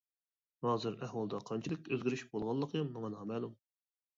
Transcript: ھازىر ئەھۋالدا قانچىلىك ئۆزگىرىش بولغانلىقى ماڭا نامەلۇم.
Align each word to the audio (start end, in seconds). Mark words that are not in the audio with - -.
ھازىر 0.67 0.95
ئەھۋالدا 1.07 1.41
قانچىلىك 1.49 1.91
ئۆزگىرىش 1.91 2.25
بولغانلىقى 2.33 2.83
ماڭا 2.97 3.13
نامەلۇم. 3.19 3.55